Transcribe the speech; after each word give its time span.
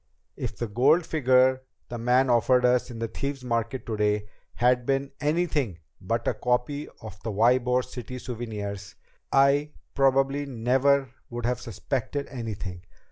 If 0.35 0.57
the 0.57 0.65
gold 0.67 1.05
figure 1.05 1.61
the 1.89 1.99
man 1.99 2.27
offered 2.31 2.65
us 2.65 2.89
in 2.89 2.97
the 2.97 3.07
Thieves' 3.07 3.43
Market 3.43 3.85
today 3.85 4.25
had 4.55 4.83
been 4.83 5.11
anything 5.21 5.77
but 6.01 6.27
a 6.27 6.33
copy 6.33 6.87
of 7.03 7.21
the 7.21 7.31
Ybor 7.31 7.85
City 7.85 8.17
souvenirs, 8.17 8.95
I 9.31 9.73
probably 9.93 10.47
never 10.47 11.11
would 11.29 11.45
have 11.45 11.61
suspected 11.61 12.25
anything. 12.31 12.81